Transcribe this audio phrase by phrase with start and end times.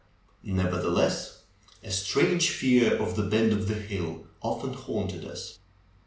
[0.41, 1.41] Never theless,
[1.83, 5.59] a strange fear of the bend of the hill often haunted us.